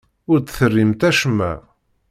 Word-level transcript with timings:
Ur 0.31 0.39
d-terrimt 0.39 1.01
acemma. 1.09 1.51